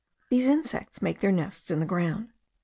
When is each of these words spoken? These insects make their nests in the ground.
These 0.31 0.47
insects 0.49 1.03
make 1.03 1.19
their 1.19 1.31
nests 1.31 1.69
in 1.69 1.79
the 1.79 1.85
ground. 1.85 2.29